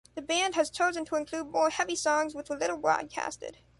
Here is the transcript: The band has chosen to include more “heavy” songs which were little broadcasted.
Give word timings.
The 0.15 0.21
band 0.23 0.55
has 0.55 0.71
chosen 0.71 1.05
to 1.05 1.15
include 1.15 1.51
more 1.51 1.69
“heavy” 1.69 1.95
songs 1.95 2.33
which 2.33 2.49
were 2.49 2.57
little 2.57 2.77
broadcasted. 2.77 3.59